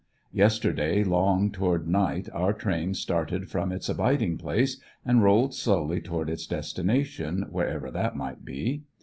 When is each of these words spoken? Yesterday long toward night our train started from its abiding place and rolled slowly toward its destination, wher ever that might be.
Yesterday 0.33 1.03
long 1.03 1.51
toward 1.51 1.87
night 1.87 2.27
our 2.33 2.53
train 2.53 2.95
started 2.95 3.51
from 3.51 3.71
its 3.71 3.87
abiding 3.87 4.35
place 4.39 4.81
and 5.05 5.21
rolled 5.21 5.53
slowly 5.53 6.01
toward 6.01 6.27
its 6.27 6.47
destination, 6.47 7.45
wher 7.51 7.67
ever 7.67 7.91
that 7.91 8.15
might 8.15 8.43
be. 8.43 8.81